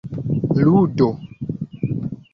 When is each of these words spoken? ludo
ludo 0.63 1.09